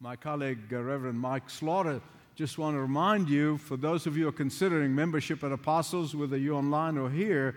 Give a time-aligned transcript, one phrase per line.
[0.00, 2.00] my colleague, uh, Reverend Mike Slaughter,
[2.34, 6.16] just want to remind you, for those of you who are considering membership at Apostles,
[6.16, 7.56] whether you're online or here,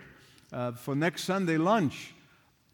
[0.52, 2.14] uh, for next Sunday lunch,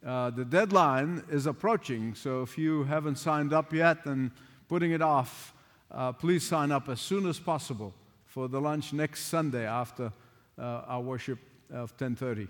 [0.04, 2.14] uh, the deadline is approaching.
[2.14, 4.30] So if you haven't signed up yet and
[4.68, 5.54] putting it off,
[5.90, 7.94] uh, please sign up as soon as possible
[8.26, 10.12] for the lunch next Sunday after
[10.58, 11.38] uh, our worship
[11.72, 12.48] of 10:30.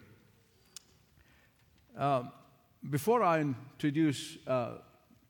[1.97, 2.25] Uh,
[2.91, 4.37] before I introduce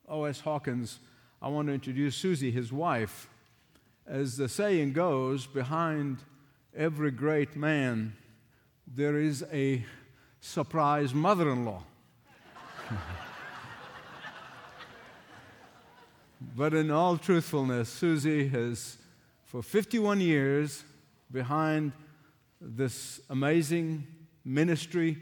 [0.07, 0.39] O.S.
[0.39, 0.99] Hawkins,
[1.41, 3.27] I want to introduce Susie, his wife.
[4.07, 6.19] As the saying goes, behind
[6.75, 8.15] every great man,
[8.87, 9.83] there is a
[10.39, 11.83] surprise mother in law.
[16.55, 18.97] but in all truthfulness, Susie has,
[19.43, 20.83] for 51 years,
[21.31, 21.91] behind
[22.61, 24.07] this amazing
[24.43, 25.17] ministry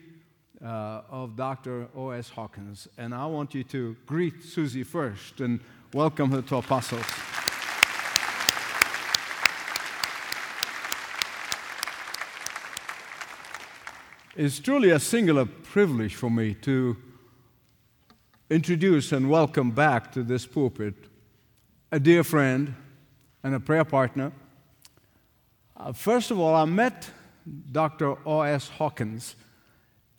[0.63, 1.87] uh, of Dr.
[1.95, 2.29] O.S.
[2.29, 2.87] Hawkins.
[2.97, 5.59] And I want you to greet Susie first and
[5.93, 7.05] welcome to Apostles.
[14.35, 16.97] It's truly a singular privilege for me to
[18.49, 20.95] introduce and welcome back to this pulpit
[21.91, 22.73] a dear friend
[23.43, 24.31] and a prayer partner.
[25.77, 27.07] Uh, first of all, I met
[27.71, 28.17] Dr.
[28.27, 28.67] O.S.
[28.67, 29.35] Hawkins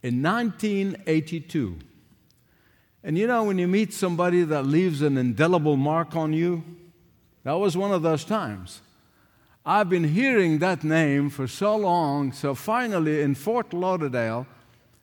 [0.05, 1.79] in 1982.
[3.07, 6.65] And you know, when you meet somebody that leaves an indelible mark on you,
[7.43, 8.81] that was one of those times.
[9.67, 14.47] I've been hearing that name for so long, so finally in Fort Lauderdale,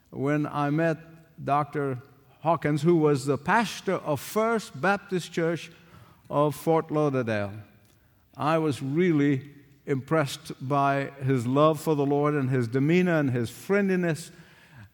[0.10, 0.98] when I met
[1.46, 2.00] Dr.
[2.40, 5.72] Hawkins, who was the pastor of First Baptist Church
[6.28, 7.54] of Fort Lauderdale,
[8.36, 9.52] I was really
[9.86, 14.32] impressed by his love for the Lord and his demeanor and his friendliness.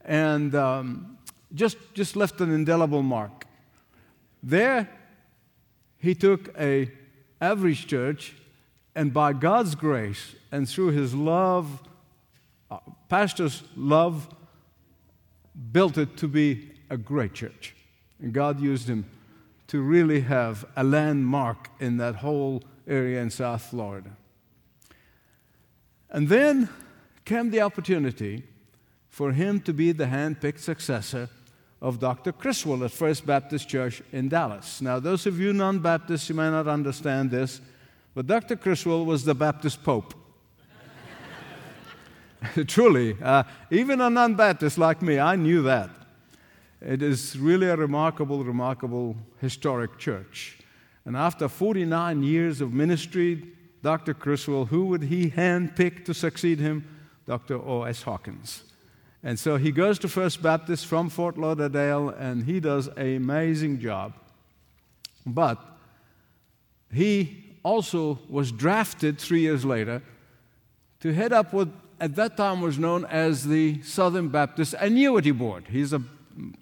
[0.03, 1.16] And um,
[1.53, 3.45] just, just left an indelible mark.
[4.43, 4.89] There,
[5.97, 6.91] he took a
[7.41, 8.35] average church,
[8.95, 11.83] and by God's grace and through his love,
[12.69, 14.27] uh, pastor's love,
[15.71, 17.75] built it to be a great church.
[18.19, 19.05] And God used him
[19.67, 24.11] to really have a landmark in that whole area in South Florida.
[26.09, 26.69] And then
[27.25, 28.43] came the opportunity
[29.09, 31.30] for him to be the handpicked successor
[31.82, 32.32] of Dr.
[32.32, 34.82] Criswell at First Baptist Church in Dallas.
[34.82, 37.61] Now, those of you non Baptists, you may not understand this,
[38.15, 38.55] but Dr.
[38.55, 40.14] Criswell was the Baptist Pope.
[42.67, 45.89] Truly, uh, even a non Baptist like me, I knew that.
[46.82, 50.60] It is really a remarkable, remarkable historic church.
[51.05, 53.43] And after 49 years of ministry,
[53.82, 54.14] Dr.
[54.14, 56.86] Criswell, who would he handpick to succeed him?
[57.26, 57.55] Dr.
[57.55, 58.04] O.S.
[58.04, 58.64] Hawkins.
[59.23, 63.80] And so he goes to First Baptist from Fort Lauderdale and he does an amazing
[63.80, 64.14] job.
[65.26, 65.60] But
[66.94, 70.02] he also was drafted three years later
[71.02, 71.70] to head up what
[72.00, 75.66] at that time was known as the Southern Baptist Annuity Board.
[75.70, 76.02] He's a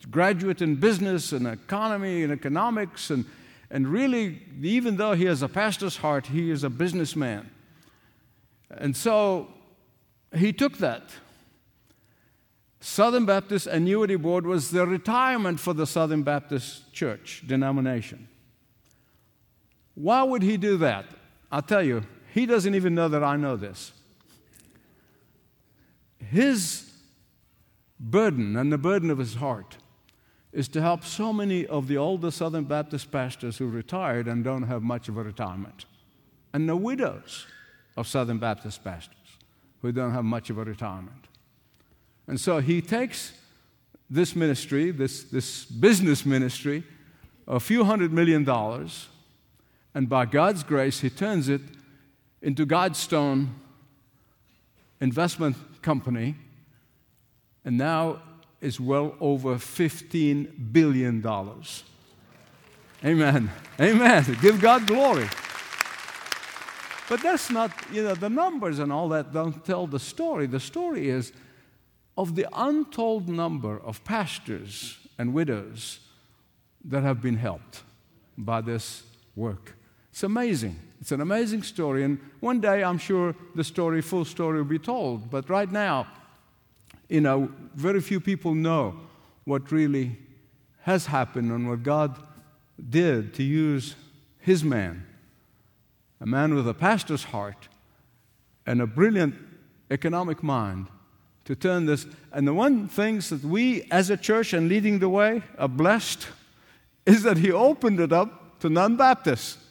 [0.09, 3.25] graduate in business and economy and economics, and,
[3.69, 7.49] and really, even though he has a pastor's heart, he is a businessman.
[8.71, 9.49] And so
[10.33, 11.03] he took that
[12.85, 18.27] Southern Baptist Annuity Board was the retirement for the Southern Baptist Church denomination.
[19.95, 21.07] Why would he do that?
[21.51, 23.91] I'll tell you, he doesn't even know that I know this.
[26.19, 26.91] His
[27.99, 29.77] burden and the burden of his heart
[30.53, 34.67] is to help so many of the older Southern Baptist pastors who retired and don't
[34.67, 35.85] have much of a retirement,
[36.53, 37.47] and the widows
[37.97, 39.39] of Southern Baptist pastors
[39.81, 41.29] who don't have much of a retirement.
[42.27, 43.33] And so he takes
[44.09, 46.83] this ministry, this, this business ministry,
[47.47, 49.07] a few hundred million dollars,
[49.93, 51.61] and by God's grace, he turns it
[52.41, 53.47] into GuideStone
[54.99, 56.35] Investment Company,
[57.63, 58.21] and now
[58.61, 61.25] is well over $15 billion.
[63.03, 63.51] Amen.
[63.79, 64.37] Amen.
[64.41, 65.27] Give God glory.
[67.07, 70.47] But that's not, you know, the numbers and all that don't tell the story.
[70.47, 71.31] The story is
[72.17, 75.99] of the untold number of pastors and widows
[76.83, 77.83] that have been helped
[78.37, 79.03] by this
[79.35, 79.75] work.
[80.11, 80.79] It's amazing.
[81.01, 82.03] It's an amazing story.
[82.03, 85.29] And one day I'm sure the story, full story, will be told.
[85.29, 86.07] But right now,
[87.09, 88.99] you know, very few people know
[89.43, 90.17] what really
[90.81, 92.17] has happened and what God
[92.89, 93.95] did to use
[94.39, 95.05] his man,
[96.21, 97.67] a man with a pastor's heart
[98.65, 99.35] and a brilliant
[99.91, 100.87] economic mind
[101.45, 102.05] to turn this.
[102.31, 106.27] And the one things that we as a church and leading the way are blessed
[107.05, 109.57] is that he opened it up to non Baptists.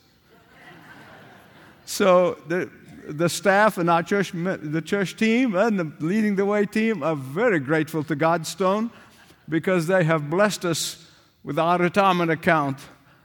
[1.87, 2.71] So the,
[3.07, 7.15] the staff and our church, the church team and the leading the way team are
[7.15, 8.91] very grateful to GuideStone
[9.51, 11.07] because they have blessed us
[11.43, 12.79] with our retirement account.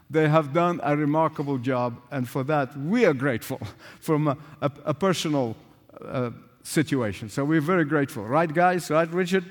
[0.09, 3.61] They have done a remarkable job, and for that we are grateful
[4.01, 5.55] from a, a, a personal
[6.03, 6.31] uh,
[6.69, 7.29] situation.
[7.29, 8.89] So we're very grateful, right, guys?
[8.91, 9.43] Right, Richard?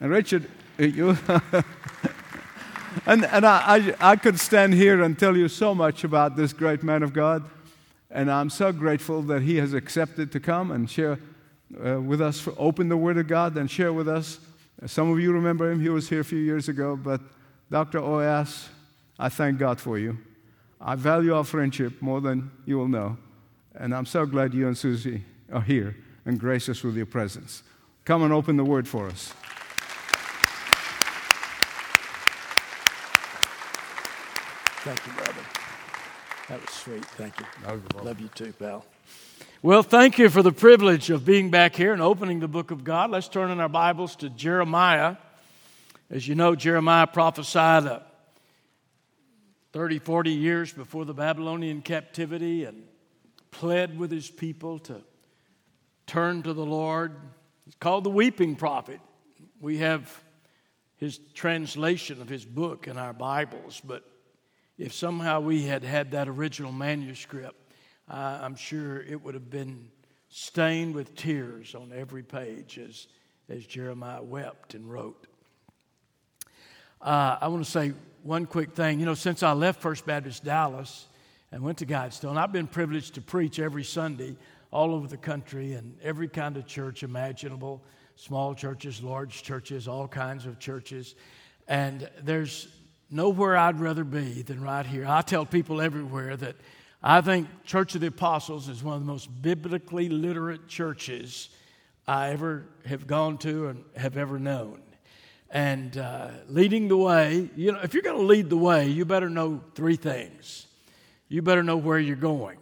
[0.00, 0.48] And Richard,
[0.78, 1.16] you.
[3.06, 6.52] and and I, I, I could stand here and tell you so much about this
[6.52, 7.48] great man of God.
[8.10, 11.18] And I'm so grateful that he has accepted to come and share
[11.84, 14.38] uh, with us, open the Word of God and share with us.
[14.86, 16.96] Some of you remember him, he was here a few years ago.
[16.96, 17.20] But
[17.70, 17.98] Dr.
[17.98, 18.68] O.S.,
[19.18, 20.18] I thank God for you.
[20.80, 23.16] I value our friendship more than you will know.
[23.74, 25.96] And I'm so glad you and Susie are here
[26.28, 27.62] and grace us with your presence.
[28.04, 29.32] Come and open the Word for us.
[34.84, 35.40] Thank you, brother.
[36.50, 37.04] That was sweet.
[37.06, 37.46] Thank you.
[38.02, 38.84] Love you too, pal.
[39.62, 42.84] Well, thank you for the privilege of being back here and opening the book of
[42.84, 43.10] God.
[43.10, 45.16] Let's turn in our Bibles to Jeremiah.
[46.10, 48.00] As you know, Jeremiah prophesied uh,
[49.72, 52.84] 30, 40 years before the Babylonian captivity and
[53.50, 55.02] pled with his people to
[56.08, 57.14] turn to the Lord.
[57.66, 58.98] He's called the weeping prophet.
[59.60, 60.24] We have
[60.96, 64.02] his translation of his book in our Bibles, but
[64.78, 67.56] if somehow we had had that original manuscript,
[68.08, 69.90] uh, I'm sure it would have been
[70.30, 73.06] stained with tears on every page as,
[73.50, 75.26] as Jeremiah wept and wrote.
[77.02, 78.98] Uh, I want to say one quick thing.
[78.98, 81.06] You know, since I left First Baptist Dallas
[81.52, 84.36] and went to GuideStone, I've been privileged to preach every Sunday
[84.70, 87.82] all over the country and every kind of church imaginable
[88.18, 91.14] small churches, large churches, all kinds of churches.
[91.68, 92.66] And there's
[93.10, 95.06] nowhere I'd rather be than right here.
[95.06, 96.56] I tell people everywhere that
[97.02, 101.48] I think Church of the Apostles is one of the most biblically literate churches
[102.08, 104.82] I ever have gone to and have ever known.
[105.50, 109.04] And uh, leading the way, you know, if you're going to lead the way, you
[109.04, 110.66] better know three things.
[111.28, 112.58] You better know where you're going.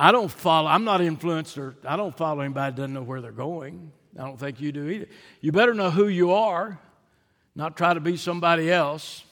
[0.00, 3.20] I don't follow, I'm not influenced or I don't follow anybody that doesn't know where
[3.20, 3.92] they're going.
[4.18, 5.06] I don't think you do either.
[5.40, 6.78] You better know who you are
[7.54, 9.24] not try to be somebody else.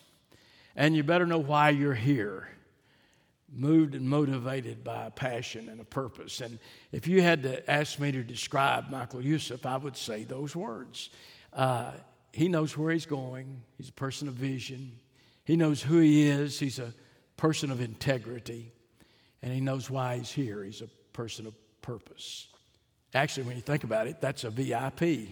[0.77, 2.49] And you better know why you're here.
[3.51, 6.41] Moved and motivated by a passion and a purpose.
[6.41, 6.59] And
[6.93, 11.11] if you had to ask me to describe Michael Youssef, I would say those words.
[11.53, 11.93] Uh,
[12.33, 14.93] he knows where he's going, he's a person of vision,
[15.45, 16.93] he knows who he is, he's a
[17.39, 18.71] person of integrity,
[19.43, 20.65] and he knows why he's here.
[20.65, 22.49] He's a person of purpose.
[23.15, 25.29] Actually, when you think about it, that's a VIP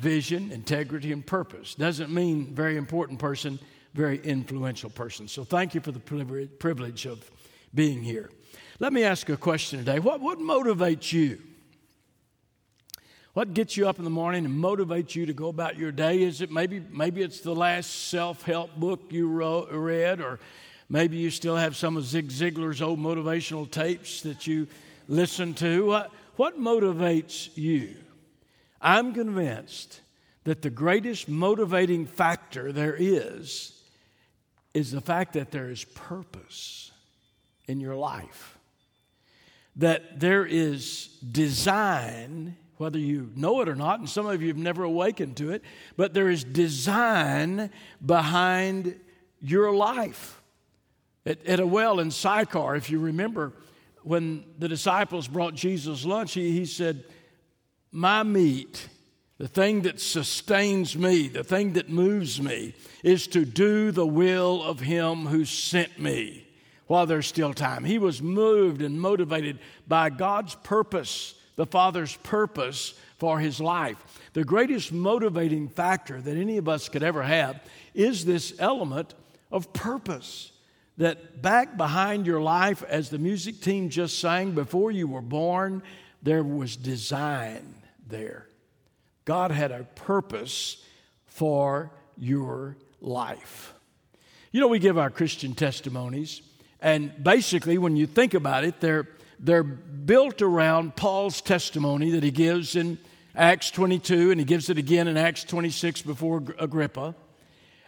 [0.00, 1.74] vision, integrity, and purpose.
[1.74, 3.58] Doesn't mean very important person,
[3.94, 5.28] very influential person.
[5.28, 7.30] So thank you for the privilege of
[7.74, 8.30] being here.
[8.78, 9.98] Let me ask a question today.
[9.98, 11.38] What, what motivates you?
[13.34, 16.22] What gets you up in the morning and motivates you to go about your day?
[16.22, 20.38] Is it maybe maybe it's the last self-help book you wrote, read, or
[20.92, 24.68] maybe you still have some of Zig Ziglar's old motivational tapes that you
[25.08, 25.86] listen to?
[25.86, 27.96] What, what motivates you?
[28.80, 30.02] I'm convinced
[30.44, 33.80] that the greatest motivating factor there is
[34.74, 36.92] is the fact that there is purpose
[37.66, 38.58] in your life.
[39.76, 44.58] That there is design, whether you know it or not, and some of you have
[44.58, 45.62] never awakened to it,
[45.96, 47.70] but there is design
[48.04, 48.98] behind
[49.40, 50.41] your life.
[51.24, 53.52] At, at a well in Sychar, if you remember,
[54.02, 57.04] when the disciples brought Jesus lunch, he, he said,
[57.92, 58.88] my meat,
[59.38, 62.74] the thing that sustains me, the thing that moves me,
[63.04, 66.46] is to do the will of Him who sent me
[66.86, 67.84] while there's still time.
[67.84, 73.96] He was moved and motivated by God's purpose, the Father's purpose for his life.
[74.32, 77.62] The greatest motivating factor that any of us could ever have
[77.94, 79.14] is this element
[79.50, 80.52] of purpose.
[81.02, 85.82] That back behind your life, as the music team just sang, before you were born,
[86.22, 87.74] there was design
[88.06, 88.46] there.
[89.24, 90.80] God had a purpose
[91.26, 93.74] for your life.
[94.52, 96.40] You know, we give our Christian testimonies,
[96.80, 99.08] and basically, when you think about it, they're,
[99.40, 102.96] they're built around Paul's testimony that he gives in
[103.34, 107.16] Acts 22, and he gives it again in Acts 26 before Agrippa.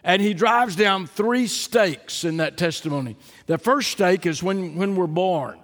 [0.05, 3.17] And he drives down three stakes in that testimony.
[3.47, 5.59] The first stake is when, when we're born,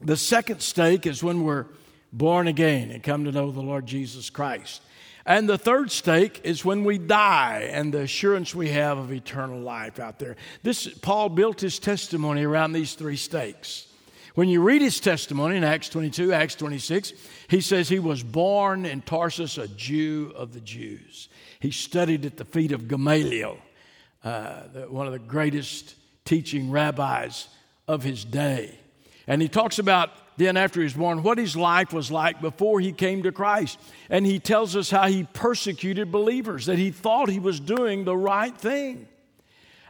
[0.00, 1.66] the second stake is when we're
[2.12, 4.82] born again and come to know the Lord Jesus Christ.
[5.26, 9.58] And the third stake is when we die and the assurance we have of eternal
[9.58, 10.36] life out there.
[10.62, 13.88] This Paul built his testimony around these three stakes.
[14.36, 17.14] When you read his testimony in Acts 22, Acts 26,
[17.48, 21.28] he says he was born in Tarsus, a Jew of the Jews.
[21.64, 23.56] He studied at the feet of Gamaliel,
[24.22, 25.94] uh, one of the greatest
[26.26, 27.48] teaching rabbis
[27.88, 28.78] of his day.
[29.26, 32.80] And he talks about then, after he was born, what his life was like before
[32.80, 33.78] he came to Christ.
[34.10, 38.14] And he tells us how he persecuted believers, that he thought he was doing the
[38.14, 39.08] right thing.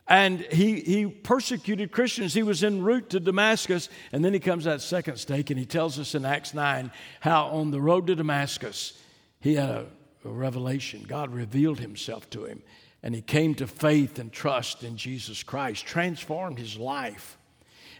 [0.06, 2.34] And he, he persecuted Christians.
[2.34, 3.88] He was en route to Damascus.
[4.12, 7.46] And then he comes that second stake and he tells us in Acts 9 how
[7.46, 8.96] on the road to Damascus,
[9.40, 9.86] he had a
[10.30, 11.04] revelation.
[11.06, 12.62] God revealed himself to him.
[13.02, 17.36] And he came to faith and trust in Jesus Christ, transformed his life.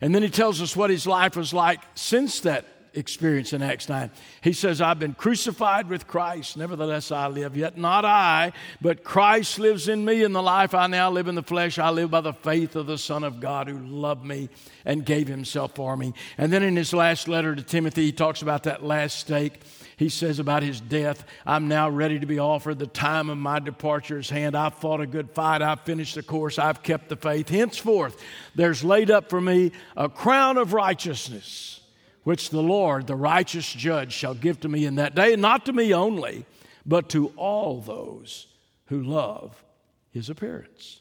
[0.00, 2.64] And then he tells us what his life was like since that
[2.94, 4.10] experience in Acts 9.
[4.40, 6.56] He says, I've been crucified with Christ.
[6.56, 7.56] Nevertheless, I live.
[7.56, 10.22] Yet not I, but Christ lives in me.
[10.22, 12.86] In the life I now live in the flesh, I live by the faith of
[12.86, 14.48] the Son of God who loved me
[14.84, 16.14] and gave himself for me.
[16.38, 19.60] And then in his last letter to Timothy, he talks about that last stake
[19.96, 22.78] he says about his death, I'm now ready to be offered.
[22.78, 24.56] The time of my departure is hand.
[24.56, 25.62] I've fought a good fight.
[25.62, 26.58] I've finished the course.
[26.58, 27.48] I've kept the faith.
[27.48, 28.20] Henceforth,
[28.54, 31.80] there's laid up for me a crown of righteousness,
[32.24, 35.72] which the Lord, the righteous judge, shall give to me in that day, not to
[35.72, 36.44] me only,
[36.84, 38.46] but to all those
[38.86, 39.62] who love
[40.10, 41.00] his appearance.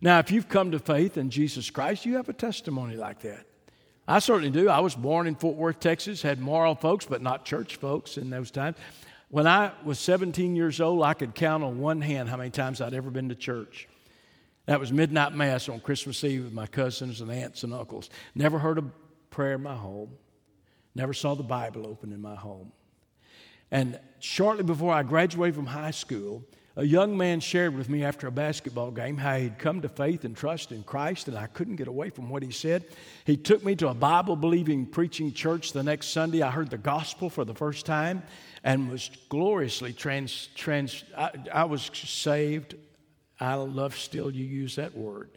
[0.00, 3.46] Now, if you've come to faith in Jesus Christ, you have a testimony like that.
[4.08, 4.68] I certainly do.
[4.68, 8.30] I was born in Fort Worth, Texas, had moral folks, but not church folks in
[8.30, 8.76] those times.
[9.28, 12.80] When I was 17 years old, I could count on one hand how many times
[12.80, 13.88] I'd ever been to church.
[14.66, 18.08] That was midnight mass on Christmas Eve with my cousins and aunts and uncles.
[18.34, 18.84] Never heard a
[19.30, 20.10] prayer in my home.
[20.94, 22.72] Never saw the Bible open in my home.
[23.70, 26.44] And shortly before I graduated from high school,
[26.76, 30.24] a young man shared with me after a basketball game how he'd come to faith
[30.24, 32.84] and trust in Christ, and I couldn't get away from what he said.
[33.24, 36.42] He took me to a Bible believing preaching church the next Sunday.
[36.42, 38.22] I heard the gospel for the first time
[38.62, 40.50] and was gloriously trans.
[40.54, 42.74] trans I, I was saved.
[43.40, 45.30] I love still you use that word.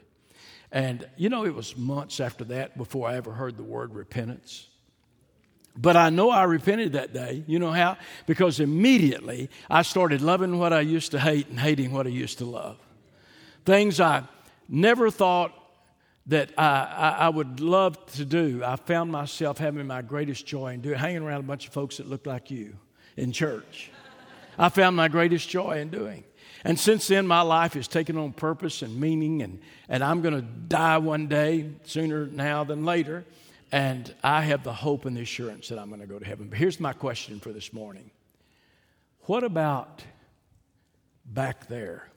[0.74, 4.67] And you know, it was months after that before I ever heard the word repentance.
[5.76, 7.44] But I know I repented that day.
[7.48, 7.98] You know how?
[8.26, 12.40] Because immediately I started loving what I used to hate and hating what I used
[12.40, 12.78] to love.
[13.66, 14.24] Things I
[14.68, 15.54] never thought
[16.28, 20.74] that I, I, I, would love to do, I found myself having my greatest joy
[20.74, 22.76] in doing, hanging around a bunch of folks that looked like you
[23.18, 23.90] in church.
[24.58, 26.24] I found my greatest joy in doing.
[26.64, 30.36] And since then, my life has taken on purpose and meaning, and, and I'm going
[30.36, 33.26] to die one day, sooner now than later.
[33.72, 36.48] And I have the hope and the assurance that I'm going to go to heaven.
[36.48, 38.12] But here's my question for this morning
[39.22, 40.04] What about
[41.26, 42.08] back there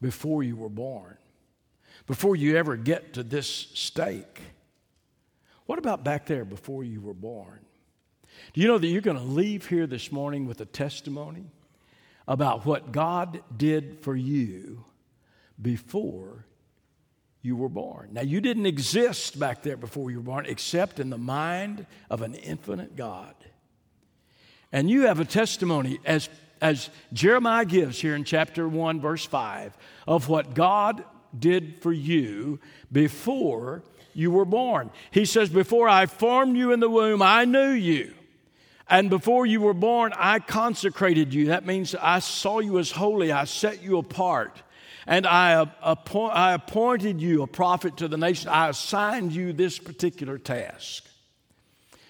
[0.00, 1.16] before you were born?
[2.06, 4.40] Before you ever get to this stake?
[5.66, 7.60] What about back there before you were born?
[8.52, 11.46] Do you know that you're going to leave here this morning with a testimony
[12.28, 14.84] about what God did for you
[15.60, 16.46] before
[17.44, 18.08] you were born.
[18.12, 22.22] Now, you didn't exist back there before you were born except in the mind of
[22.22, 23.34] an infinite God.
[24.72, 26.30] And you have a testimony, as,
[26.62, 29.76] as Jeremiah gives here in chapter 1, verse 5,
[30.08, 31.04] of what God
[31.38, 32.60] did for you
[32.90, 33.82] before
[34.14, 34.90] you were born.
[35.10, 38.14] He says, Before I formed you in the womb, I knew you.
[38.88, 41.46] And before you were born, I consecrated you.
[41.46, 44.62] That means I saw you as holy, I set you apart
[45.06, 48.48] and I, appoint, I appointed you a prophet to the nation.
[48.48, 51.04] I assigned you this particular task.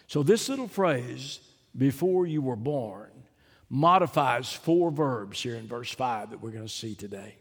[0.06, 1.40] So, this little phrase,
[1.76, 3.10] before you were born,
[3.68, 7.36] modifies four verbs here in verse 5 that we're going to see today.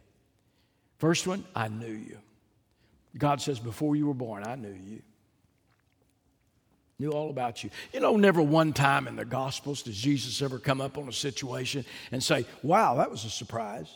[0.97, 2.17] First one, I knew you.
[3.17, 5.01] God says, Before you were born, I knew you.
[6.97, 7.69] Knew all about you.
[7.91, 11.13] You know, never one time in the Gospels does Jesus ever come up on a
[11.13, 13.93] situation and say, Wow, that was a surprise.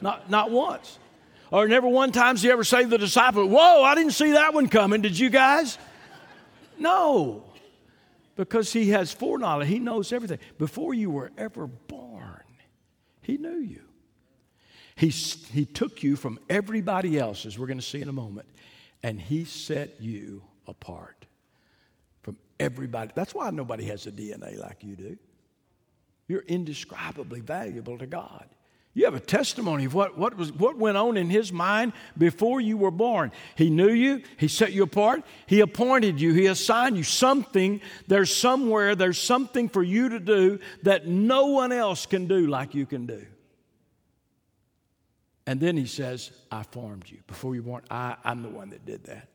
[0.00, 0.98] Not, not once.
[1.50, 4.32] Or never one time does he ever say to the disciple, Whoa, I didn't see
[4.32, 5.00] that one coming.
[5.00, 5.78] Did you guys?
[6.78, 7.44] No.
[8.36, 9.68] Because he has foreknowledge.
[9.68, 10.38] He knows everything.
[10.58, 12.42] Before you were ever born,
[13.22, 13.82] he knew you.
[14.94, 18.48] He, he took you from everybody else, as we're going to see in a moment,
[19.02, 21.24] and he set you apart
[22.22, 23.12] from everybody.
[23.14, 25.16] That's why nobody has a DNA like you do.
[26.26, 28.48] You're indescribably valuable to God.
[28.98, 32.60] You have a testimony of what, what, was, what went on in his mind before
[32.60, 33.30] you were born.
[33.54, 37.80] He knew you, he set you apart, he appointed you, he assigned you something.
[38.08, 42.74] There's somewhere, there's something for you to do that no one else can do like
[42.74, 43.24] you can do.
[45.46, 47.18] And then he says, I formed you.
[47.28, 49.28] Before you were born, I, I'm the one that did that.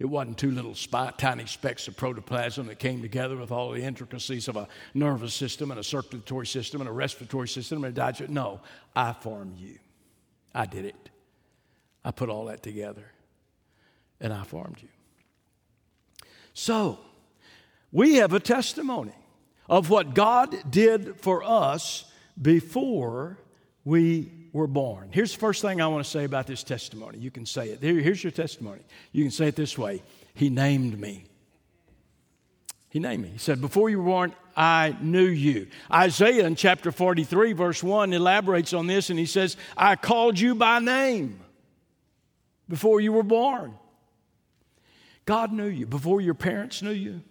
[0.00, 0.74] It wasn't two little
[1.18, 5.70] tiny specks of protoplasm that came together with all the intricacies of a nervous system
[5.70, 8.30] and a circulatory system and a respiratory system and a digestive.
[8.30, 8.60] No,
[8.96, 9.78] I formed you.
[10.54, 11.10] I did it.
[12.02, 13.12] I put all that together
[14.22, 14.88] and I formed you.
[16.54, 16.98] So,
[17.92, 19.14] we have a testimony
[19.68, 23.36] of what God did for us before
[23.84, 25.08] we were born.
[25.12, 27.18] Here's the first thing I want to say about this testimony.
[27.18, 27.82] You can say it.
[27.82, 28.82] here's your testimony.
[29.12, 30.02] You can say it this way
[30.34, 31.24] He named me.
[32.90, 33.28] He named me.
[33.30, 35.68] He said, Before you were born, I knew you.
[35.92, 40.54] Isaiah in chapter 43, verse 1, elaborates on this and he says, I called you
[40.56, 41.40] by name
[42.68, 43.74] before you were born.
[45.24, 47.22] God knew you before your parents knew you.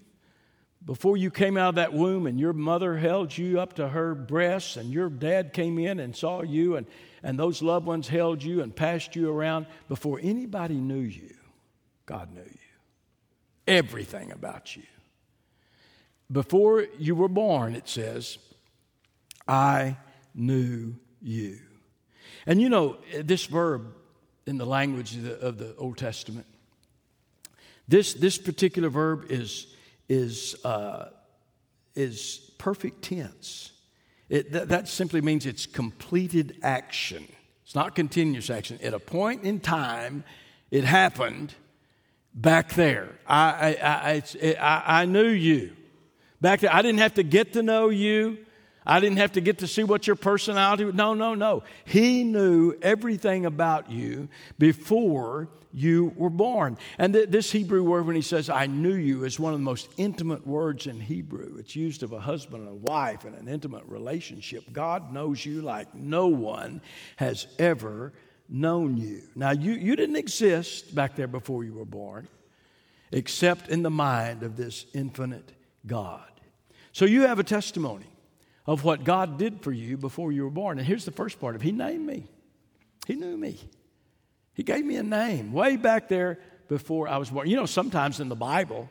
[0.85, 4.15] Before you came out of that womb and your mother held you up to her
[4.15, 6.87] breasts and your dad came in and saw you and,
[7.21, 11.35] and those loved ones held you and passed you around, before anybody knew you,
[12.05, 12.57] God knew you.
[13.67, 14.83] Everything about you.
[16.31, 18.37] Before you were born, it says,
[19.47, 19.97] I
[20.33, 21.59] knew you.
[22.45, 23.93] And you know, this verb
[24.45, 26.45] in the language of the, of the Old Testament,
[27.87, 29.67] this, this particular verb is
[30.09, 31.09] is, uh,
[31.95, 33.71] is perfect tense.
[34.27, 37.27] It, th- that simply means it's completed action.
[37.63, 38.79] It's not continuous action.
[38.83, 40.23] At a point in time,
[40.71, 41.53] it happened
[42.33, 43.19] back there.
[43.27, 45.75] I, I, I, it, I, I knew you.
[46.41, 48.39] Back there, I didn't have to get to know you.
[48.89, 50.95] I didn't have to get to see what your personality was.
[50.95, 51.61] No, no, no.
[51.85, 56.75] He knew everything about you before you were born.
[56.97, 59.63] And th- this Hebrew word, when he says, I knew you, is one of the
[59.63, 61.57] most intimate words in Hebrew.
[61.59, 64.63] It's used of a husband and a wife in an intimate relationship.
[64.73, 66.81] God knows you like no one
[67.17, 68.11] has ever
[68.49, 69.21] known you.
[69.35, 72.27] Now, you, you didn't exist back there before you were born,
[73.11, 75.51] except in the mind of this infinite
[75.85, 76.23] God.
[76.91, 78.07] So you have a testimony
[78.69, 80.77] of what God did for you before you were born.
[80.77, 82.27] And here's the first part of it He named me,
[83.07, 83.57] He knew me.
[84.53, 87.49] He gave me a name way back there before I was born.
[87.49, 88.87] You know, sometimes in the Bible,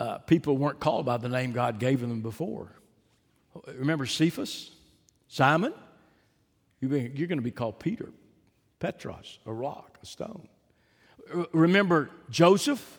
[0.00, 2.72] uh, people weren't called by the name God gave them before.
[3.66, 4.70] Remember Cephas?
[5.28, 5.74] Simon?
[6.80, 8.08] You're going to be called Peter,
[8.78, 10.48] Petros, a rock, a stone.
[11.52, 12.98] Remember Joseph?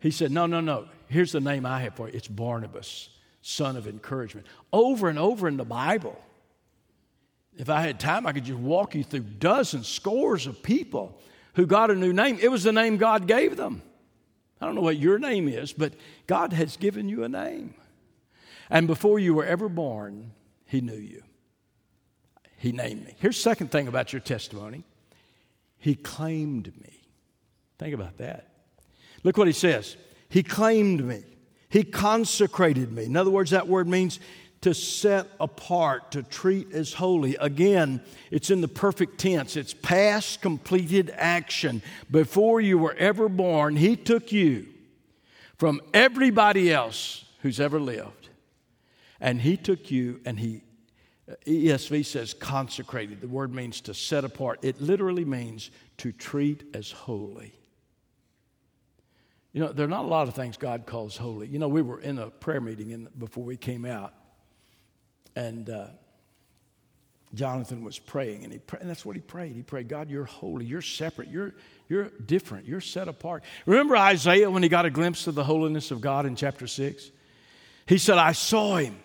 [0.00, 0.88] He said, No, no, no.
[1.06, 2.14] Here's the name I have for you.
[2.16, 3.10] It's Barnabas,
[3.42, 4.46] son of encouragement.
[4.72, 6.20] Over and over in the Bible,
[7.56, 11.20] if I had time, I could just walk you through dozens, scores of people
[11.54, 12.38] who got a new name.
[12.40, 13.82] It was the name God gave them.
[14.60, 15.94] I don't know what your name is, but
[16.26, 17.74] God has given you a name.
[18.70, 20.32] And before you were ever born,
[20.66, 21.22] He knew you.
[22.58, 23.14] He named me.
[23.18, 24.84] Here's second thing about your testimony
[25.78, 27.02] He claimed me.
[27.78, 28.48] Think about that.
[29.22, 29.96] Look what He says
[30.28, 31.24] He claimed me,
[31.68, 33.04] He consecrated me.
[33.04, 34.20] In other words, that word means
[34.60, 37.36] to set apart, to treat as holy.
[37.36, 38.00] Again,
[38.30, 39.56] it's in the perfect tense.
[39.56, 41.82] It's past completed action.
[42.10, 44.66] Before you were ever born, He took you
[45.56, 48.30] from everybody else who's ever lived.
[49.20, 50.62] And He took you and He,
[51.30, 53.20] uh, ESV says consecrated.
[53.20, 54.58] The word means to set apart.
[54.62, 57.57] It literally means to treat as holy.
[59.52, 61.48] You know, there are not a lot of things God calls holy.
[61.48, 64.12] You know, we were in a prayer meeting in, before we came out,
[65.34, 65.86] and uh,
[67.34, 69.54] Jonathan was praying, and, he pray, and that's what he prayed.
[69.54, 71.54] He prayed, God, you're holy, you're separate, you're,
[71.88, 73.42] you're different, you're set apart.
[73.66, 77.10] Remember Isaiah when he got a glimpse of the holiness of God in chapter 6?
[77.86, 78.98] He said, I saw him.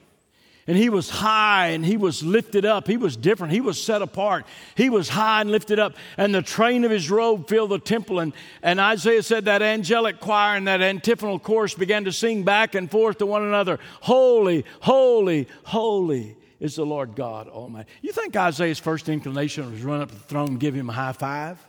[0.66, 2.88] And he was high and he was lifted up.
[2.88, 3.52] He was different.
[3.52, 4.46] He was set apart.
[4.76, 5.94] He was high and lifted up.
[6.16, 8.20] And the train of his robe filled the temple.
[8.20, 12.76] And, and Isaiah said that angelic choir and that antiphonal chorus began to sing back
[12.76, 17.90] and forth to one another Holy, holy, holy is the Lord God Almighty.
[18.02, 20.94] You think Isaiah's first inclination was run up to the throne and give him a
[20.94, 21.60] high five?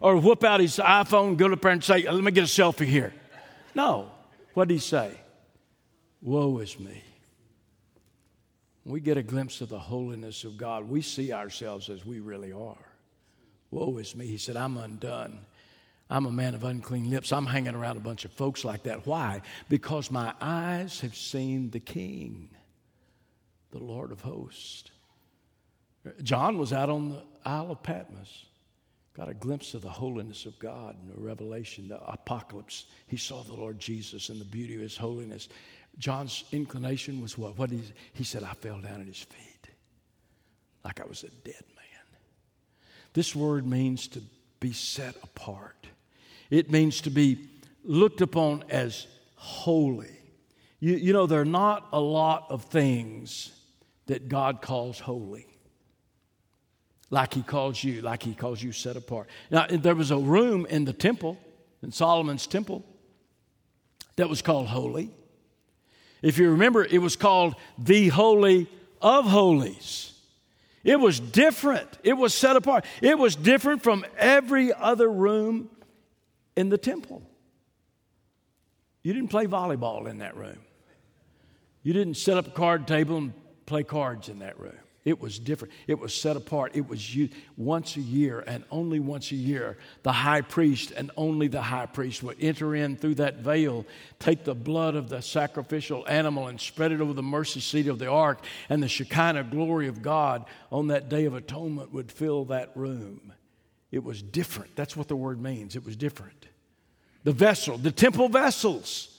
[0.00, 2.86] Or whoop out his iPhone, go up there and say, Let me get a selfie
[2.86, 3.12] here.
[3.74, 4.10] No.
[4.54, 5.12] What did he say?
[6.20, 7.04] Woe is me
[8.88, 12.52] we get a glimpse of the holiness of God, we see ourselves as we really
[12.52, 12.76] are.
[13.70, 14.26] Woe is me.
[14.26, 15.40] He said, I'm undone.
[16.10, 17.32] I'm a man of unclean lips.
[17.32, 19.06] I'm hanging around a bunch of folks like that.
[19.06, 19.42] Why?
[19.68, 22.48] Because my eyes have seen the King,
[23.72, 24.90] the Lord of hosts.
[26.22, 28.46] John was out on the Isle of Patmos,
[29.14, 32.86] got a glimpse of the holiness of God in the Revelation, the apocalypse.
[33.06, 35.50] He saw the Lord Jesus and the beauty of his holiness.
[35.98, 37.58] John's inclination was what?
[37.58, 37.82] What he,
[38.12, 39.48] he said, I fell down at his feet
[40.88, 42.18] like I was a dead man.
[43.12, 44.22] This word means to
[44.58, 45.86] be set apart,
[46.50, 47.48] it means to be
[47.84, 50.16] looked upon as holy.
[50.80, 53.50] You, you know, there are not a lot of things
[54.06, 55.46] that God calls holy.
[57.10, 59.28] Like he calls you, like he calls you set apart.
[59.50, 61.38] Now, there was a room in the temple,
[61.82, 62.84] in Solomon's temple,
[64.16, 65.10] that was called holy.
[66.22, 68.68] If you remember, it was called the Holy
[69.00, 70.12] of Holies.
[70.84, 71.88] It was different.
[72.02, 72.84] It was set apart.
[73.02, 75.68] It was different from every other room
[76.56, 77.22] in the temple.
[79.02, 80.58] You didn't play volleyball in that room.
[81.82, 83.32] You didn't set up a card table and
[83.66, 84.72] play cards in that room.
[85.08, 85.72] It was different.
[85.86, 86.72] It was set apart.
[86.74, 89.78] It was used once a year and only once a year.
[90.02, 93.86] The high priest and only the high priest would enter in through that veil,
[94.18, 97.98] take the blood of the sacrificial animal and spread it over the mercy seat of
[97.98, 102.44] the ark, and the Shekinah glory of God on that day of atonement would fill
[102.44, 103.32] that room.
[103.90, 104.76] It was different.
[104.76, 105.74] That's what the word means.
[105.74, 106.48] It was different.
[107.24, 109.18] The vessel, the temple vessels,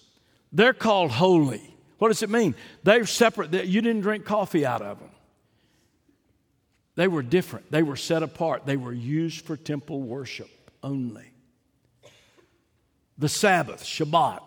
[0.54, 1.76] they're called holy.
[1.98, 2.54] What does it mean?
[2.84, 3.52] They're separate.
[3.66, 5.10] You didn't drink coffee out of them.
[7.00, 7.72] They were different.
[7.72, 8.66] They were set apart.
[8.66, 10.50] They were used for temple worship
[10.84, 11.32] only.
[13.18, 14.42] The Sabbath, Shabbat,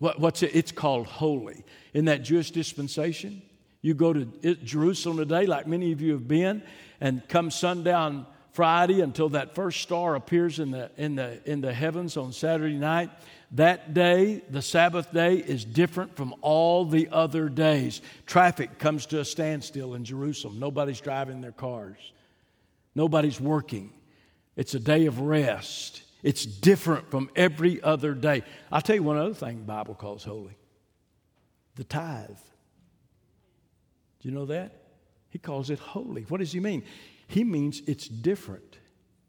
[0.00, 0.50] what, what's it?
[0.52, 1.64] It's called holy.
[1.94, 3.40] In that Jewish dispensation,
[3.82, 4.24] you go to
[4.64, 6.64] Jerusalem today, like many of you have been,
[7.00, 11.72] and come sundown Friday until that first star appears in the, in the, in the
[11.72, 13.10] heavens on Saturday night.
[13.52, 18.00] That day, the Sabbath day, is different from all the other days.
[18.24, 20.58] Traffic comes to a standstill in Jerusalem.
[20.58, 22.12] Nobody's driving their cars,
[22.94, 23.92] nobody's working.
[24.54, 26.02] It's a day of rest.
[26.22, 28.42] It's different from every other day.
[28.70, 30.56] I'll tell you one other thing the Bible calls holy
[31.74, 32.28] the tithe.
[34.20, 34.82] Do you know that?
[35.30, 36.22] He calls it holy.
[36.22, 36.84] What does he mean?
[37.26, 38.78] He means it's different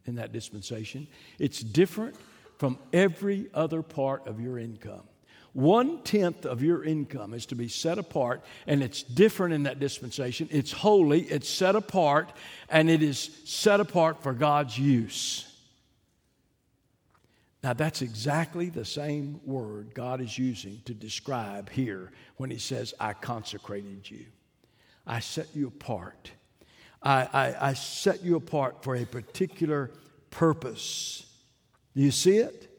[0.06, 1.08] in that dispensation.
[1.40, 2.16] It's different
[2.64, 5.04] from every other part of your income.
[5.52, 9.82] One tenth of your income is to be set apart, and it's different in that
[9.82, 10.48] dispensation.
[10.50, 12.32] It's holy, it's set apart,
[12.70, 15.54] and it is set apart for God's use.
[17.62, 22.94] Now, that's exactly the same word God is using to describe here when He says,
[22.98, 24.24] I consecrated you.
[25.06, 26.32] I set you apart.
[27.02, 29.92] I, I, I set you apart for a particular
[30.30, 31.26] purpose.
[31.96, 32.70] Do you see it?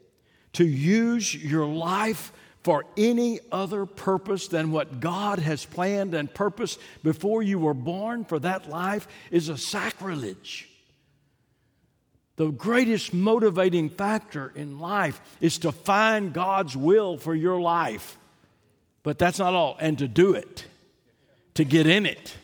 [0.53, 2.31] To use your life
[2.63, 8.25] for any other purpose than what God has planned and purposed before you were born
[8.25, 10.67] for that life is a sacrilege.
[12.37, 18.17] The greatest motivating factor in life is to find God's will for your life.
[19.03, 20.65] But that's not all, and to do it,
[21.53, 22.35] to get in it,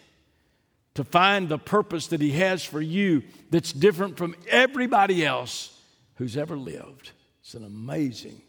[0.93, 5.70] to find the purpose that He has for you that's different from everybody else
[6.21, 7.13] who's ever lived.
[7.41, 8.43] It's an amazing,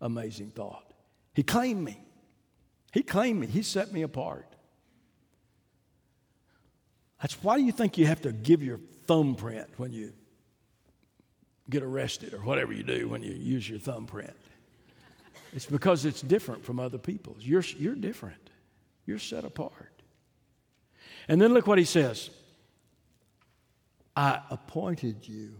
[0.00, 0.92] amazing thought.
[1.34, 1.98] He claimed me.
[2.92, 3.48] He claimed me.
[3.48, 4.46] He set me apart.
[7.20, 10.12] That's why do you think you have to give your thumbprint when you
[11.68, 14.36] get arrested or whatever you do when you use your thumbprint?
[15.52, 17.38] It's because it's different from other people's.
[17.40, 18.50] You're, you're different,
[19.04, 20.00] you're set apart.
[21.26, 22.30] And then look what he says
[24.14, 25.56] I appointed you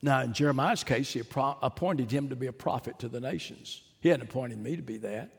[0.00, 3.82] now, in Jeremiah's case, he appointed him to be a prophet to the nations.
[4.00, 5.30] He hadn't appointed me to be that,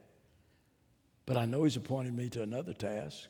[1.25, 3.29] but I know he's appointed me to another task.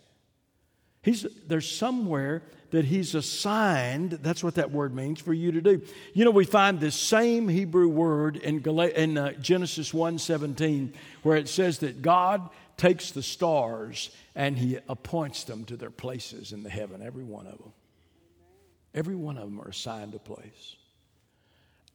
[1.04, 5.82] He's, there's somewhere that he's assigned, that's what that word means, for you to do.
[6.14, 11.38] You know, we find this same Hebrew word in, Gal- in uh, Genesis 1.17 where
[11.38, 16.64] it says that God takes the stars and he appoints them to their places in
[16.64, 17.72] the heaven, every one of them.
[18.94, 20.76] Every one of them are assigned a place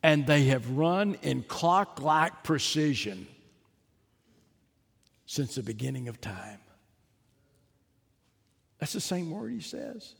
[0.04, 3.26] and they have run in clock like precision
[5.24, 6.58] since the beginning of time.
[8.78, 10.14] That's the same word he says.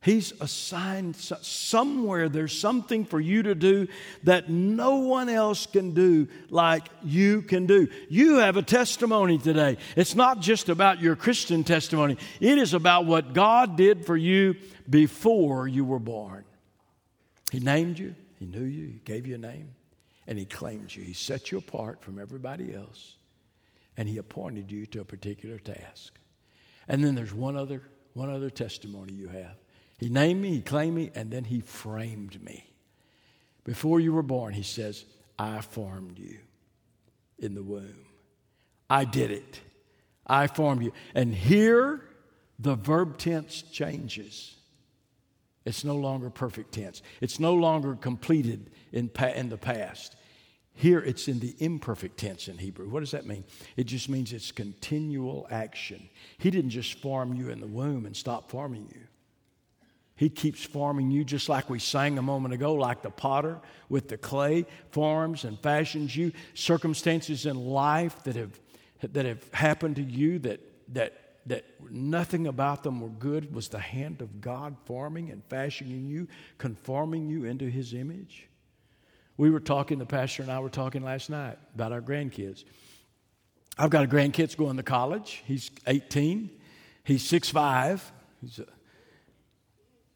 [0.00, 3.86] He's assigned somewhere, there's something for you to do
[4.24, 7.86] that no one else can do like you can do.
[8.08, 9.76] You have a testimony today.
[9.94, 14.56] It's not just about your Christian testimony, it is about what God did for you
[14.90, 16.44] before you were born.
[17.52, 19.72] He named you, he knew you, He gave you a name,
[20.26, 21.04] and He claimed you.
[21.04, 23.14] He set you apart from everybody else,
[23.96, 26.18] and He appointed you to a particular task.
[26.88, 27.82] And then there's one other,
[28.14, 29.54] one other testimony you have.
[29.96, 32.68] He named me, He claimed me, and then He framed me.
[33.62, 35.04] Before you were born, He says,
[35.38, 36.38] I formed you
[37.38, 38.06] in the womb.
[38.90, 39.60] I did it.
[40.26, 40.92] I formed you.
[41.14, 42.00] And here,
[42.58, 44.56] the verb tense changes.
[45.64, 47.02] It's no longer perfect tense.
[47.20, 50.16] It's no longer completed in, pa- in the past.
[50.74, 52.88] Here it's in the imperfect tense in Hebrew.
[52.88, 53.44] What does that mean?
[53.76, 56.08] It just means it's continual action.
[56.38, 59.02] He didn't just form you in the womb and stop forming you.
[60.16, 64.08] He keeps forming you just like we sang a moment ago, like the potter with
[64.08, 66.32] the clay forms and fashions you.
[66.54, 68.58] Circumstances in life that have,
[69.02, 70.60] that have happened to you that,
[70.94, 76.08] that that nothing about them were good was the hand of God forming and fashioning
[76.08, 76.28] you,
[76.58, 78.48] conforming you into His image.
[79.36, 82.64] We were talking, the pastor and I were talking last night about our grandkids.
[83.78, 85.42] I've got a grandkid going to college.
[85.46, 86.50] He's 18.
[87.04, 88.00] He's 6'5.
[88.40, 88.66] He's, a,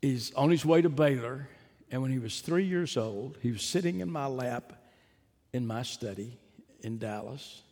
[0.03, 1.49] he's on his way to Baylor.
[1.91, 4.73] And when he was three years old, he was sitting in my lap
[5.53, 6.39] in my study
[6.83, 7.63] in Dallas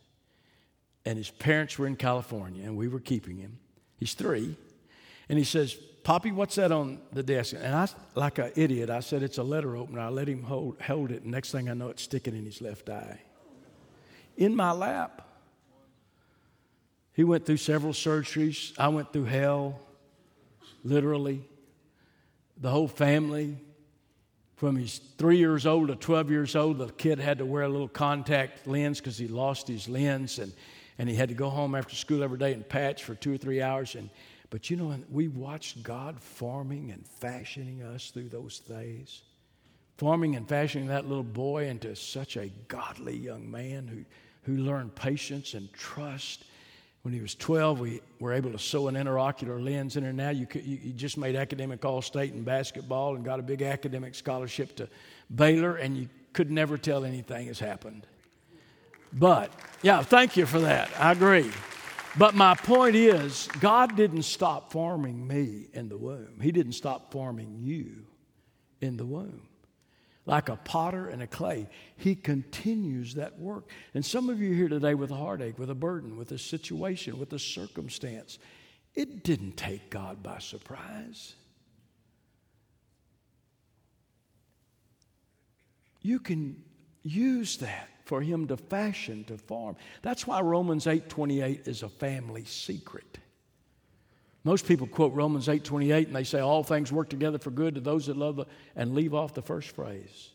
[1.05, 3.59] and his parents were in California, and we were keeping him.
[3.97, 4.55] He's three.
[5.29, 7.55] And he says, Poppy, what's that on the desk?
[7.57, 10.01] And I, like an idiot, I said, It's a letter opener.
[10.01, 12.61] I let him hold, hold it, and next thing I know, it's sticking in his
[12.61, 13.21] left eye.
[14.37, 15.21] In my lap.
[17.13, 18.77] He went through several surgeries.
[18.77, 19.79] I went through hell,
[20.83, 21.41] literally.
[22.57, 23.57] The whole family,
[24.57, 27.69] from he's three years old to 12 years old, the kid had to wear a
[27.69, 30.39] little contact lens because he lost his lens.
[30.39, 30.51] And
[30.97, 33.37] and he had to go home after school every day and patch for two or
[33.37, 33.95] three hours.
[33.95, 34.09] And,
[34.49, 39.23] but you know, we watched God forming and fashioning us through those days,
[39.97, 44.05] forming and fashioning that little boy into such a godly young man who,
[44.43, 46.45] who learned patience and trust.
[47.01, 50.13] When he was 12, we were able to sew an intraocular lens in there.
[50.13, 53.43] Now you, could, you, you just made academic all state in basketball and got a
[53.43, 54.87] big academic scholarship to
[55.33, 58.07] Baylor, and you could never tell anything has happened.
[59.13, 60.89] But, yeah, thank you for that.
[60.99, 61.51] I agree.
[62.17, 66.39] But my point is, God didn't stop forming me in the womb.
[66.41, 68.05] He didn't stop forming you
[68.79, 69.47] in the womb.
[70.25, 73.69] Like a potter and a clay, He continues that work.
[73.93, 77.19] And some of you here today with a heartache, with a burden, with a situation,
[77.19, 78.39] with a circumstance,
[78.95, 81.35] it didn't take God by surprise.
[86.01, 86.63] You can
[87.03, 89.75] use that for him to fashion, to form.
[90.01, 93.17] That's why Romans 8:28 is a family secret.
[94.43, 97.81] Most people quote Romans 8:28 and they say all things work together for good to
[97.81, 100.29] those that love the, and leave off the first phrase.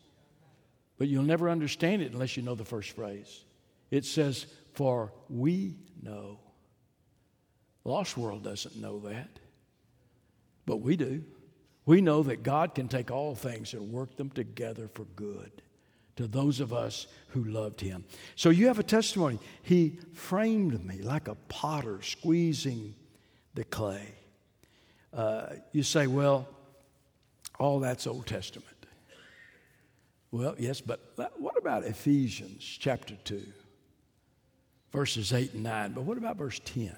[0.97, 3.45] But you'll never understand it unless you know the first phrase.
[3.89, 6.39] It says, "For we know."
[7.85, 9.39] Lost world doesn't know that.
[10.65, 11.23] But we do.
[11.85, 15.63] We know that God can take all things and work them together for good
[16.21, 18.05] to those of us who loved him.
[18.35, 19.39] So you have a testimony.
[19.63, 22.95] He framed me like a potter squeezing
[23.53, 24.15] the clay.
[25.13, 26.47] Uh, you say, well,
[27.59, 28.67] all that's Old Testament.
[30.31, 33.41] Well, yes, but what about Ephesians chapter 2,
[34.93, 35.91] verses 8 and 9?
[35.91, 36.95] But what about verse 10?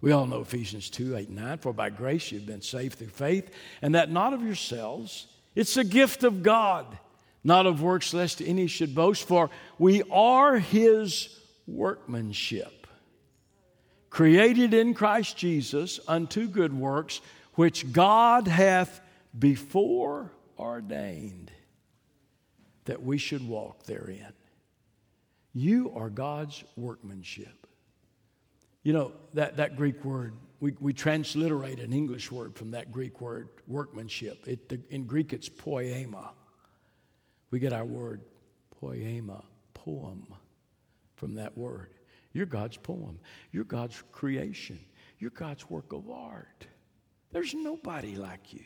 [0.00, 1.58] We all know Ephesians 2, 8 and 9.
[1.58, 3.50] For by grace you've been saved through faith,
[3.82, 6.98] and that not of yourselves, it's a gift of God
[7.44, 12.86] not of works, lest any should boast, for we are his workmanship,
[14.08, 17.20] created in Christ Jesus unto good works,
[17.54, 19.00] which God hath
[19.38, 21.50] before ordained
[22.86, 24.32] that we should walk therein.
[25.52, 27.66] You are God's workmanship.
[28.82, 33.20] You know, that, that Greek word, we, we transliterate an English word from that Greek
[33.20, 34.46] word, workmanship.
[34.46, 36.32] It, the, in Greek, it's poema.
[37.50, 38.22] We get our word
[38.80, 40.26] poema, poem,
[41.16, 41.90] from that word.
[42.32, 43.18] You're God's poem.
[43.52, 44.78] You're God's creation.
[45.18, 46.66] You're God's work of art.
[47.32, 48.64] There's nobody like you.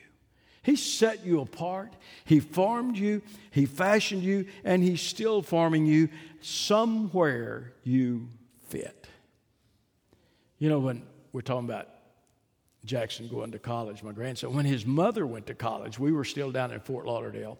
[0.63, 1.95] He set you apart.
[2.25, 3.23] He formed you.
[3.51, 4.47] He fashioned you.
[4.65, 6.09] And He's still forming you.
[6.41, 8.29] Somewhere you
[8.69, 9.07] fit.
[10.59, 11.89] You know, when we're talking about
[12.85, 16.51] Jackson going to college, my grandson, when his mother went to college, we were still
[16.51, 17.59] down in Fort Lauderdale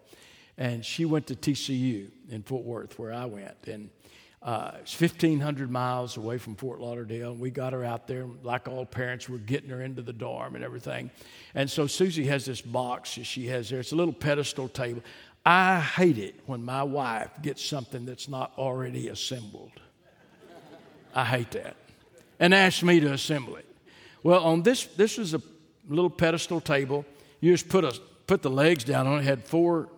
[0.59, 3.55] and she went to TCU in Fort Worth, where I went.
[3.65, 3.89] And
[4.43, 7.31] uh, it's 1,500 miles away from Fort Lauderdale.
[7.31, 10.55] And we got her out there, like all parents, we're getting her into the dorm
[10.55, 11.09] and everything.
[11.55, 13.79] And so Susie has this box that she has there.
[13.79, 15.01] It's a little pedestal table.
[15.45, 19.71] I hate it when my wife gets something that's not already assembled.
[21.15, 21.77] I hate that.
[22.37, 23.65] And asks me to assemble it.
[24.23, 25.41] Well, on this, this was a
[25.87, 27.05] little pedestal table
[27.41, 29.89] you just put, a, put the legs down on it, it had four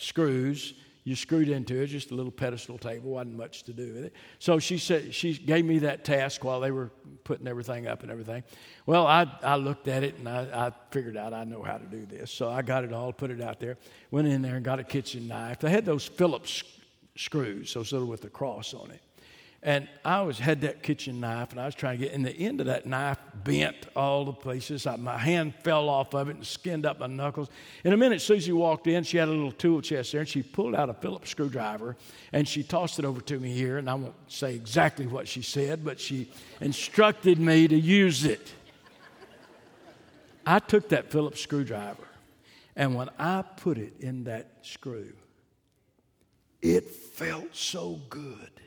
[0.00, 0.74] screws.
[1.04, 4.12] You screwed into it, just a little pedestal table, wasn't much to do with it.
[4.38, 6.90] So she said she gave me that task while they were
[7.24, 8.44] putting everything up and everything.
[8.84, 11.86] Well, I, I looked at it and I, I figured out I know how to
[11.86, 12.30] do this.
[12.30, 13.78] So I got it all, put it out there,
[14.10, 15.60] went in there and got a kitchen knife.
[15.60, 16.62] They had those Phillips
[17.16, 19.00] screws, those little with the cross on it.
[19.62, 22.32] And I was had that kitchen knife, and I was trying to get, and the
[22.32, 24.86] end of that knife bent all the places.
[24.86, 27.48] I, my hand fell off of it and skinned up my knuckles.
[27.84, 29.04] In a minute, Susie walked in.
[29.04, 31.96] She had a little tool chest there, and she pulled out a Phillips screwdriver,
[32.32, 33.76] and she tossed it over to me here.
[33.76, 36.30] And I won't say exactly what she said, but she
[36.62, 38.54] instructed me to use it.
[40.46, 42.08] I took that Phillips screwdriver,
[42.76, 45.12] and when I put it in that screw,
[46.62, 48.59] it felt so good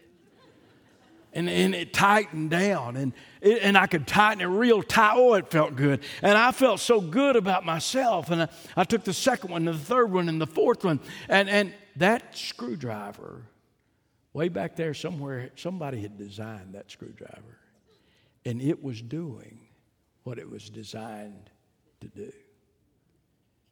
[1.33, 5.13] and, and it tightened down and, it, and I could tighten it real tight.
[5.15, 6.01] Oh, it felt good.
[6.21, 8.29] And I felt so good about myself.
[8.29, 10.99] And I, I took the second one and the third one and the fourth one.
[11.27, 13.43] And, and that screwdriver,
[14.33, 17.59] way back there somewhere, somebody had designed that screwdriver.
[18.45, 19.59] And it was doing
[20.23, 21.49] what it was designed
[22.01, 22.31] to do.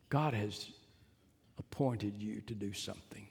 [0.09, 0.71] God has
[1.57, 3.27] appointed you to do something.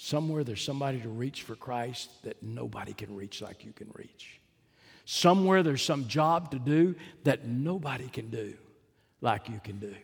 [0.00, 4.38] Somewhere there's somebody to reach for Christ that nobody can reach like you can reach.
[5.04, 8.54] Somewhere there's some job to do that nobody can do
[9.20, 9.96] like you can do.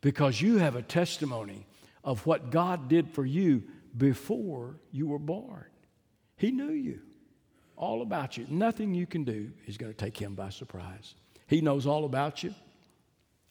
[0.00, 1.66] Because you have a testimony
[2.04, 3.64] of what God did for you
[3.96, 5.64] before you were born.
[6.36, 7.00] He knew you,
[7.76, 8.46] all about you.
[8.48, 11.16] Nothing you can do is going to take him by surprise.
[11.48, 12.54] He knows all about you,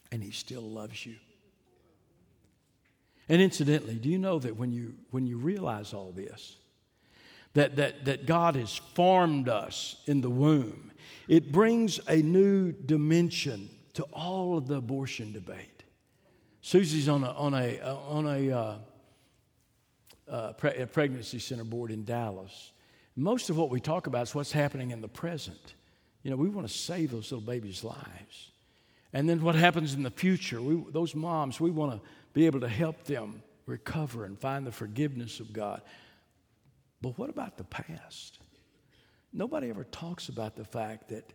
[0.09, 1.15] and he still loves you.
[3.27, 6.57] And incidentally, do you know that when you, when you realize all this,
[7.53, 10.91] that, that, that God has formed us in the womb,
[11.27, 15.83] it brings a new dimension to all of the abortion debate.
[16.61, 18.75] Susie's on a, on a, uh, on a, uh,
[20.29, 22.71] uh, pre- a pregnancy center board in Dallas.
[23.15, 25.75] Most of what we talk about is what's happening in the present.
[26.23, 28.51] You know, we want to save those little babies' lives.
[29.13, 32.59] And then what happens in the future, we, those moms, we want to be able
[32.59, 35.81] to help them recover and find the forgiveness of God.
[37.01, 38.39] But what about the past?
[39.33, 41.31] Nobody ever talks about the fact that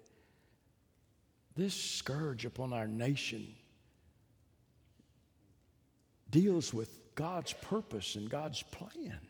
[1.56, 3.54] this scourge upon our nation
[6.30, 9.20] deals with God's purpose and God's plan.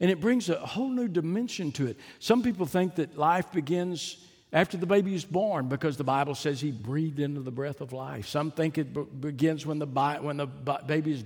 [0.00, 1.96] And it brings a whole new dimension to it.
[2.18, 4.16] Some people think that life begins
[4.54, 7.92] after the baby is born because the Bible says he breathed into the breath of
[7.92, 8.28] life.
[8.28, 10.46] Some think it begins when the, when the
[10.86, 11.24] baby is,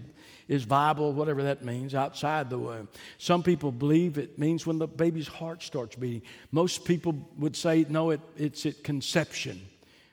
[0.48, 2.88] is viable, whatever that means, outside the womb.
[3.18, 6.22] Some people believe it means when the baby's heart starts beating.
[6.52, 9.60] Most people would say, no, it, it's at conception,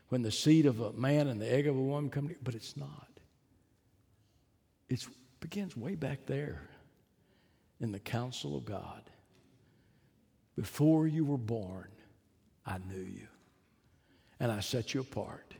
[0.09, 2.41] when the seed of a man and the egg of a woman come together.
[2.43, 3.07] But it's not.
[4.89, 5.07] It
[5.39, 6.61] begins way back there
[7.79, 9.03] in the counsel of God.
[10.57, 11.87] Before you were born,
[12.65, 13.27] I knew you.
[14.39, 15.53] And I set you apart.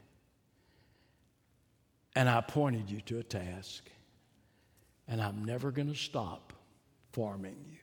[2.15, 3.89] And I appointed you to a task.
[5.07, 6.53] And I'm never going to stop
[7.11, 7.77] forming you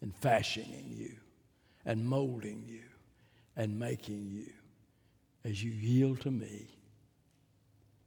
[0.00, 1.16] and fashioning you
[1.84, 2.82] and molding you
[3.56, 4.52] and making you
[5.44, 6.68] as you yield to me,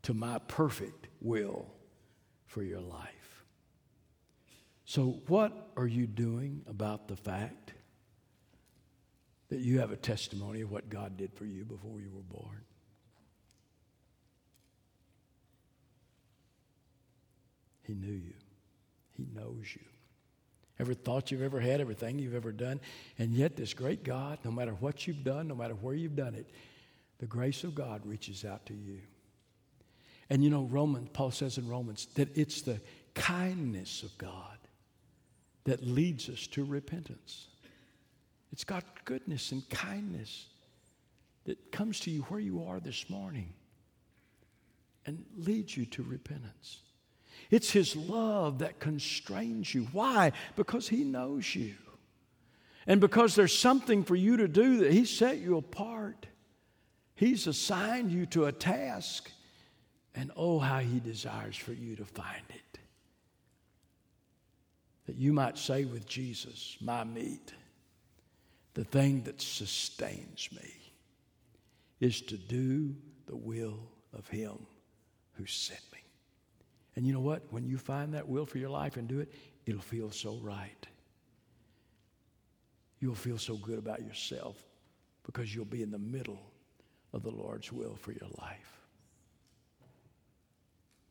[0.03, 1.65] to my perfect will
[2.45, 3.43] for your life.
[4.85, 7.73] So, what are you doing about the fact
[9.51, 12.61] that you have a testimony of what God did for you before you were born.
[17.83, 18.33] He knew you,
[19.17, 19.81] He knows you.
[20.79, 22.79] Every thought you've ever had, everything you've ever done.
[23.19, 26.33] And yet, this great God, no matter what you've done, no matter where you've done
[26.33, 26.49] it,
[27.19, 28.99] the grace of God reaches out to you.
[30.29, 32.79] And you know, Romans, Paul says in Romans that it's the
[33.15, 34.57] kindness of God
[35.65, 37.47] that leads us to repentance.
[38.51, 40.47] It's got goodness and kindness
[41.45, 43.53] that comes to you where you are this morning
[45.05, 46.79] and leads you to repentance.
[47.49, 49.87] It's His love that constrains you.
[49.91, 50.33] Why?
[50.55, 51.75] Because He knows you.
[52.87, 56.27] And because there's something for you to do that He set you apart.
[57.15, 59.31] He's assigned you to a task.
[60.13, 62.79] And oh, how He desires for you to find it.
[65.07, 67.53] That you might say with Jesus, My meat
[68.73, 70.73] the thing that sustains me
[71.99, 72.95] is to do
[73.27, 73.79] the will
[74.13, 74.57] of Him
[75.33, 75.99] who sent me.
[76.95, 77.43] And you know what?
[77.51, 79.31] When you find that will for your life and do it,
[79.65, 80.87] it'll feel so right.
[82.99, 84.57] You'll feel so good about yourself
[85.23, 86.51] because you'll be in the middle
[87.13, 88.81] of the Lord's will for your life.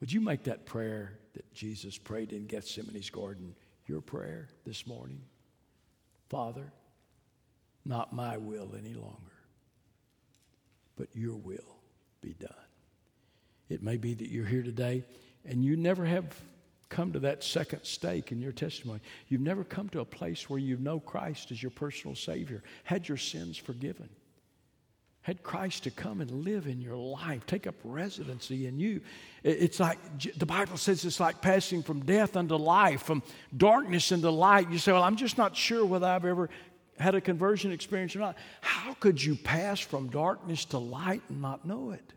[0.01, 3.55] Would you make that prayer that Jesus prayed in Gethsemane's garden
[3.87, 5.21] your prayer this morning?
[6.29, 6.73] Father,
[7.91, 9.17] not my will any longer,
[10.97, 11.77] but your will
[12.23, 12.55] be done.
[13.69, 15.05] It may be that you're here today
[15.45, 16.25] and you never have
[16.89, 19.01] come to that second stake in your testimony.
[19.29, 23.09] You've never come to a place where you know Christ as your personal Savior, had
[23.09, 24.09] your sins forgiven,
[25.23, 29.01] had Christ to come and live in your life, take up residency in you.
[29.45, 29.99] It's like
[30.37, 33.23] the Bible says it's like passing from death unto life, from
[33.57, 34.71] darkness into light.
[34.71, 36.51] You say, Well, I'm just not sure whether I've ever
[37.01, 38.37] had a conversion experience or not.
[38.61, 42.13] How could you pass from darkness to light and not know it?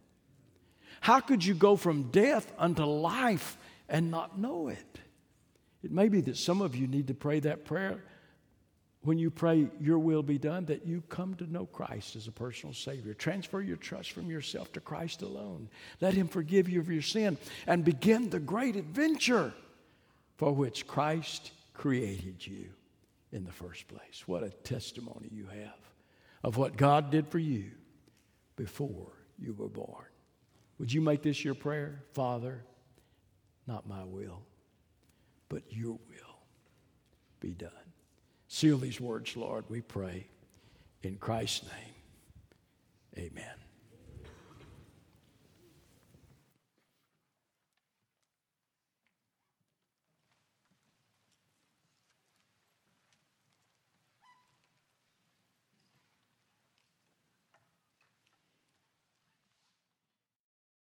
[1.02, 3.58] How could you go from death unto life
[3.90, 5.00] and not know it?
[5.84, 8.02] It may be that some of you need to pray that prayer
[9.04, 12.32] when you pray, Your will be done, that you come to know Christ as a
[12.32, 13.14] personal Savior.
[13.14, 15.70] Transfer your trust from yourself to Christ alone.
[16.00, 19.54] Let Him forgive you of your sin and begin the great adventure
[20.38, 22.70] for which Christ created you
[23.34, 24.28] in the first place.
[24.28, 25.80] What a testimony you have
[26.44, 27.72] of what God did for you
[28.56, 30.06] before you were born.
[30.78, 32.04] Would you make this your prayer?
[32.14, 32.64] Father,
[33.68, 34.44] not my will,
[35.50, 36.38] but your will
[37.40, 37.72] be done.
[38.48, 40.28] Seal these words, Lord, we pray.
[41.02, 43.63] In Christ's name, amen.